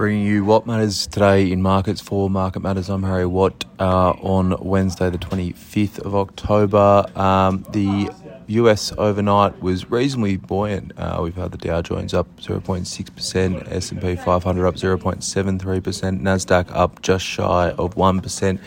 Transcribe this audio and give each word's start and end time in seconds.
bringing 0.00 0.24
you 0.24 0.42
what 0.46 0.66
matters 0.66 1.06
today 1.06 1.52
in 1.52 1.60
markets 1.60 2.00
for 2.00 2.30
Market 2.30 2.60
Matters. 2.60 2.88
I'm 2.88 3.02
Harry 3.02 3.26
Watt 3.26 3.66
uh, 3.78 4.12
on 4.22 4.56
Wednesday, 4.66 5.10
the 5.10 5.18
25th 5.18 5.98
of 5.98 6.14
October. 6.14 7.04
Um, 7.14 7.66
the 7.72 8.10
US 8.46 8.94
overnight 8.96 9.60
was 9.60 9.90
reasonably 9.90 10.38
buoyant. 10.38 10.92
Uh, 10.96 11.20
we've 11.22 11.36
had 11.36 11.52
the 11.52 11.58
Dow 11.58 11.82
Jones 11.82 12.14
up 12.14 12.34
0.6%, 12.40 13.70
S&P 13.70 14.16
500 14.16 14.66
up 14.66 14.76
0.73%, 14.76 16.20
Nasdaq 16.22 16.74
up 16.74 17.02
just 17.02 17.26
shy 17.26 17.70
of 17.72 17.94
1% 17.94 18.58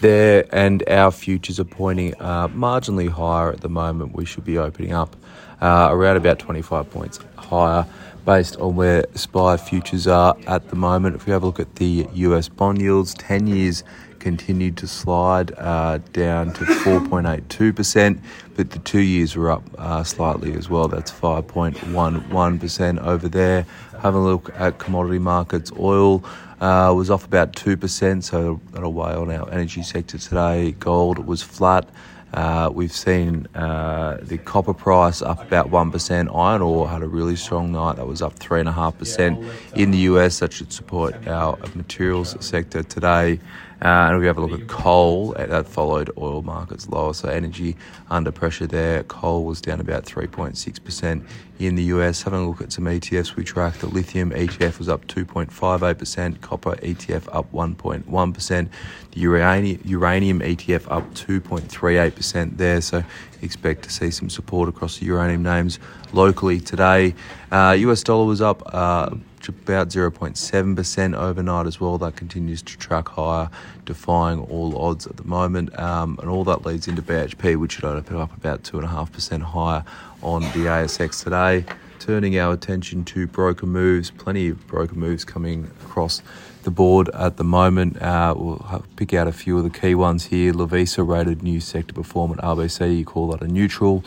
there, 0.00 0.44
and 0.52 0.86
our 0.88 1.10
futures 1.10 1.60
are 1.60 1.64
pointing 1.64 2.14
uh, 2.20 2.48
marginally 2.48 3.08
higher 3.08 3.50
at 3.50 3.60
the 3.60 3.68
moment. 3.68 4.14
We 4.14 4.24
should 4.24 4.44
be 4.44 4.58
opening 4.58 4.92
up 4.92 5.16
uh, 5.60 5.88
around 5.90 6.16
about 6.16 6.38
25 6.38 6.90
points 6.90 7.20
higher 7.36 7.86
based 8.24 8.56
on 8.58 8.76
where 8.76 9.04
SPI 9.14 9.56
futures 9.56 10.06
are 10.06 10.36
at 10.46 10.68
the 10.68 10.76
moment. 10.76 11.16
If 11.16 11.26
we 11.26 11.32
have 11.32 11.42
a 11.42 11.46
look 11.46 11.60
at 11.60 11.76
the 11.76 12.06
US 12.12 12.48
bond 12.48 12.80
yields, 12.80 13.14
10 13.14 13.46
years 13.46 13.82
continued 14.18 14.76
to 14.76 14.86
slide 14.86 15.52
uh, 15.58 15.98
down 16.12 16.52
to 16.52 16.64
4.82%, 16.64 18.20
but 18.54 18.70
the 18.70 18.78
two 18.80 19.00
years 19.00 19.34
were 19.34 19.50
up 19.50 19.64
uh, 19.78 20.04
slightly 20.04 20.52
as 20.52 20.68
well. 20.68 20.86
That's 20.88 21.10
5.11% 21.10 23.02
over 23.02 23.28
there. 23.28 23.66
Having 24.00 24.20
a 24.20 24.24
look 24.24 24.50
at 24.54 24.78
commodity 24.78 25.18
markets, 25.18 25.72
oil 25.78 26.22
uh, 26.60 26.92
was 26.94 27.10
off 27.10 27.24
about 27.24 27.52
2%, 27.52 28.22
so 28.22 28.60
that'll 28.72 28.92
weigh 28.92 29.14
on 29.14 29.30
our 29.30 29.50
energy 29.50 29.82
sector 29.82 30.18
today. 30.18 30.72
Gold 30.72 31.26
was 31.26 31.42
flat. 31.42 31.88
Uh, 32.32 32.70
we've 32.72 32.92
seen 32.92 33.46
uh, 33.56 34.18
the 34.22 34.38
copper 34.38 34.74
price 34.74 35.20
up 35.20 35.42
about 35.42 35.70
1%. 35.70 36.36
Iron 36.36 36.62
ore 36.62 36.88
had 36.88 37.02
a 37.02 37.08
really 37.08 37.34
strong 37.34 37.72
night. 37.72 37.96
That 37.96 38.06
was 38.06 38.22
up 38.22 38.38
3.5% 38.38 39.76
in 39.76 39.90
the 39.90 39.98
US. 39.98 40.38
That 40.38 40.52
should 40.52 40.72
support 40.72 41.26
our 41.26 41.58
materials 41.74 42.36
sector 42.44 42.82
today. 42.82 43.40
Uh, 43.82 44.08
and 44.10 44.18
we 44.18 44.26
have 44.26 44.36
a 44.36 44.40
look 44.42 44.60
at 44.60 44.68
coal, 44.68 45.34
uh, 45.38 45.46
that 45.46 45.66
followed 45.66 46.10
oil 46.18 46.42
markets 46.42 46.86
lower. 46.88 47.14
So 47.14 47.30
energy 47.30 47.76
under 48.10 48.30
pressure 48.30 48.66
there. 48.66 49.02
Coal 49.04 49.44
was 49.44 49.62
down 49.62 49.80
about 49.80 50.04
3.6% 50.04 51.26
in 51.58 51.74
the 51.76 51.84
US. 51.84 52.22
Having 52.22 52.40
a 52.40 52.48
look 52.48 52.60
at 52.60 52.72
some 52.72 52.84
ETFs 52.84 53.36
we 53.36 53.42
tracked, 53.42 53.80
the 53.80 53.86
lithium 53.86 54.32
ETF 54.32 54.78
was 54.78 54.90
up 54.90 55.06
2.58%, 55.06 56.40
copper 56.50 56.74
ETF 56.76 57.28
up 57.32 57.50
1.1%, 57.52 58.68
the 59.12 59.20
uranium, 59.20 60.40
ETF 60.40 60.90
up 60.90 61.04
2.38% 61.14 62.56
there. 62.56 62.80
So 62.80 63.04
expect 63.40 63.84
to 63.84 63.90
see 63.90 64.10
some 64.10 64.28
support 64.28 64.68
across 64.68 64.98
the 64.98 65.06
uranium 65.06 65.44
names 65.44 65.78
locally 66.12 66.58
today. 66.58 67.14
Uh, 67.52 67.76
US 67.78 68.02
dollar 68.02 68.26
was 68.26 68.40
up. 68.40 68.62
Uh, 68.66 69.10
about 69.48 69.88
0.7% 69.88 71.16
overnight 71.16 71.66
as 71.66 71.80
well. 71.80 71.98
That 71.98 72.14
continues 72.14 72.62
to 72.62 72.78
track 72.78 73.08
higher, 73.08 73.50
defying 73.84 74.38
all 74.44 74.78
odds 74.78 75.08
at 75.08 75.16
the 75.16 75.24
moment. 75.24 75.76
Um, 75.76 76.18
and 76.20 76.28
all 76.28 76.44
that 76.44 76.64
leads 76.64 76.86
into 76.86 77.02
BHP, 77.02 77.56
which 77.56 77.72
should 77.72 77.84
open 77.84 78.16
up 78.16 78.36
about 78.36 78.62
2.5% 78.62 79.42
higher 79.42 79.82
on 80.22 80.42
the 80.42 80.66
ASX 80.68 81.24
today. 81.24 81.64
Turning 82.00 82.38
our 82.38 82.54
attention 82.54 83.04
to 83.04 83.26
broker 83.26 83.66
moves, 83.66 84.10
plenty 84.10 84.48
of 84.48 84.66
broker 84.66 84.94
moves 84.94 85.22
coming 85.22 85.70
across 85.84 86.22
the 86.62 86.70
board 86.70 87.10
at 87.10 87.36
the 87.36 87.44
moment. 87.44 88.00
Uh, 88.00 88.34
we'll 88.34 88.82
pick 88.96 89.12
out 89.12 89.28
a 89.28 89.32
few 89.32 89.58
of 89.58 89.64
the 89.64 89.70
key 89.70 89.94
ones 89.94 90.24
here. 90.24 90.54
Lovisa 90.54 91.06
rated 91.06 91.42
new 91.42 91.60
sector 91.60 91.92
perform 91.92 92.32
at 92.32 92.38
RBC, 92.38 92.96
you 92.96 93.04
call 93.04 93.28
that 93.32 93.42
a 93.42 93.46
neutral. 93.46 94.02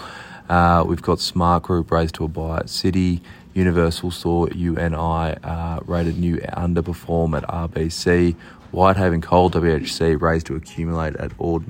Uh, 0.49 0.83
we've 0.87 1.03
got 1.03 1.19
Smart 1.19 1.61
Group 1.61 1.91
raised 1.91 2.15
to 2.15 2.23
a 2.23 2.27
buy 2.27 2.57
at 2.57 2.65
Citi. 2.65 3.21
Universal 3.53 4.09
Store 4.09 4.49
UNI 4.49 4.95
uh, 5.43 5.79
rated 5.85 6.17
new 6.17 6.37
underperform 6.37 7.37
at 7.37 7.43
RBC. 7.43 8.35
Whitehaven 8.71 9.21
Coal 9.21 9.51
WHC 9.51 10.19
raised 10.19 10.47
to 10.47 10.55
accumulate 10.55 11.15
at 11.17 11.31
Ord. 11.37 11.67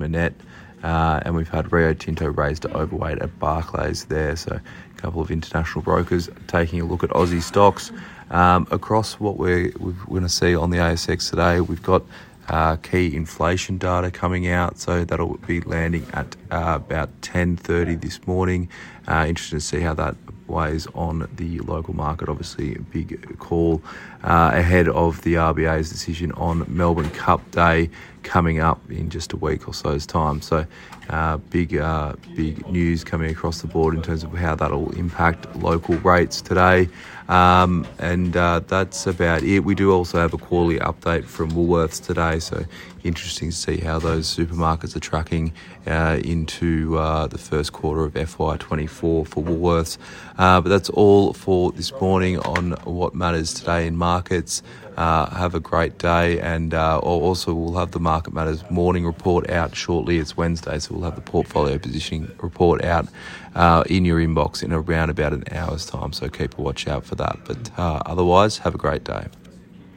Uh, 0.84 1.20
and 1.24 1.34
we've 1.34 1.48
had 1.48 1.72
Rio 1.72 1.94
Tinto 1.94 2.30
raised 2.30 2.62
to 2.62 2.76
overweight 2.76 3.18
at 3.20 3.38
Barclays 3.38 4.04
there. 4.04 4.36
So 4.36 4.60
a 4.60 5.00
couple 5.00 5.22
of 5.22 5.30
international 5.30 5.82
brokers 5.82 6.28
taking 6.46 6.80
a 6.82 6.84
look 6.84 7.02
at 7.02 7.10
Aussie 7.10 7.42
stocks. 7.42 7.90
Um, 8.30 8.68
across 8.70 9.14
what 9.14 9.38
we're, 9.38 9.72
we're 9.78 9.92
going 10.06 10.22
to 10.22 10.28
see 10.28 10.54
on 10.54 10.70
the 10.70 10.76
ASX 10.76 11.30
today, 11.30 11.60
we've 11.60 11.82
got 11.82 12.02
uh, 12.48 12.76
key 12.76 13.16
inflation 13.16 13.78
data 13.78 14.10
coming 14.10 14.46
out, 14.46 14.78
so 14.78 15.04
that'll 15.04 15.38
be 15.46 15.62
landing 15.62 16.06
at 16.12 16.36
uh, 16.50 16.74
about 16.76 17.08
10:30 17.22 18.00
this 18.00 18.26
morning. 18.26 18.68
Uh, 19.08 19.24
interested 19.26 19.56
to 19.56 19.60
see 19.60 19.80
how 19.80 19.94
that 19.94 20.14
weighs 20.46 20.86
on 20.94 21.28
the 21.36 21.58
local 21.60 21.94
market. 21.94 22.28
Obviously, 22.28 22.74
a 22.74 22.80
big 22.80 23.38
call 23.38 23.82
uh, 24.22 24.50
ahead 24.52 24.88
of 24.88 25.22
the 25.22 25.34
RBA's 25.34 25.90
decision 25.90 26.32
on 26.32 26.64
Melbourne 26.68 27.10
Cup 27.10 27.50
Day 27.50 27.90
coming 28.22 28.58
up 28.58 28.80
in 28.90 29.10
just 29.10 29.32
a 29.32 29.36
week 29.36 29.68
or 29.68 29.74
so's 29.74 30.06
time. 30.06 30.40
So, 30.40 30.66
uh, 31.10 31.36
big, 31.36 31.76
uh, 31.76 32.14
big 32.34 32.66
news 32.68 33.04
coming 33.04 33.30
across 33.30 33.60
the 33.60 33.66
board 33.66 33.94
in 33.94 34.02
terms 34.02 34.24
of 34.24 34.32
how 34.32 34.54
that'll 34.54 34.90
impact 34.96 35.54
local 35.56 35.96
rates 35.96 36.40
today. 36.40 36.88
Um, 37.28 37.86
and 37.98 38.36
uh, 38.36 38.60
that's 38.60 39.06
about 39.06 39.42
it. 39.42 39.60
We 39.60 39.74
do 39.74 39.92
also 39.92 40.18
have 40.18 40.34
a 40.34 40.38
quarterly 40.38 40.78
update 40.80 41.24
from 41.24 41.52
Woolworths 41.52 42.04
today, 42.04 42.38
so 42.38 42.64
interesting 43.02 43.50
to 43.50 43.56
see 43.56 43.78
how 43.78 43.98
those 43.98 44.34
supermarkets 44.34 44.96
are 44.96 45.00
tracking 45.00 45.52
uh, 45.86 46.20
into 46.24 46.98
uh, 46.98 47.26
the 47.26 47.38
first 47.38 47.72
quarter 47.72 48.04
of 48.04 48.14
FY24 48.14 48.88
for 48.88 49.24
Woolworths. 49.26 49.98
Uh, 50.36 50.60
but 50.60 50.68
that's 50.68 50.90
all 50.90 51.32
for 51.32 51.72
this 51.72 51.92
morning 52.00 52.38
on 52.40 52.72
what 52.84 53.14
matters 53.14 53.54
today 53.54 53.86
in 53.86 53.96
markets. 53.96 54.62
Uh, 54.96 55.28
have 55.34 55.54
a 55.54 55.60
great 55.60 55.98
day, 55.98 56.38
and 56.40 56.72
uh, 56.72 56.98
also 56.98 57.52
we'll 57.52 57.76
have 57.76 57.90
the 57.90 57.98
Market 57.98 58.32
Matters 58.32 58.62
morning 58.70 59.04
report 59.04 59.50
out 59.50 59.74
shortly. 59.74 60.18
It's 60.18 60.36
Wednesday, 60.36 60.78
so 60.78 60.94
we'll 60.94 61.04
have 61.04 61.16
the 61.16 61.20
portfolio 61.20 61.78
positioning 61.78 62.30
report 62.40 62.84
out 62.84 63.08
uh, 63.56 63.82
in 63.86 64.04
your 64.04 64.20
inbox 64.20 64.62
in 64.62 64.72
around 64.72 65.10
about 65.10 65.32
an 65.32 65.42
hour's 65.50 65.84
time. 65.86 66.12
So 66.12 66.28
keep 66.28 66.56
a 66.58 66.62
watch 66.62 66.86
out 66.86 67.04
for 67.04 67.16
that. 67.16 67.38
But 67.44 67.76
uh, 67.76 68.02
otherwise, 68.06 68.58
have 68.58 68.74
a 68.74 68.78
great 68.78 69.02
day. 69.02 69.26